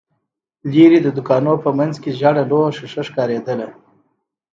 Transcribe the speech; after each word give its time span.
ليرې، 0.71 0.99
د 1.03 1.07
دوکانونو 1.17 1.61
په 1.63 1.69
مينځ 1.77 1.95
کې 2.03 2.09
ژېړه 2.19 2.43
لويه 2.49 2.71
ښيښه 2.77 3.01
ښکارېدله. 3.07 3.67